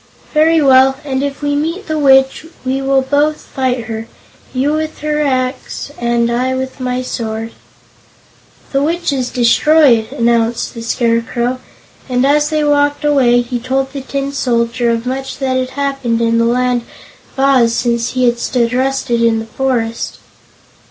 [0.33, 4.07] "Very well; and if we meet the Witch, we will both fight her
[4.51, 7.51] you with your axe and I with my sword."
[8.71, 11.59] "The Witch is destroyed," announced the Scarecrow,
[12.09, 16.19] and as they walked away he told the Tin Soldier of much that had happened
[16.19, 16.81] in the Land
[17.37, 20.17] of Oz since he had stood rusted in the forest.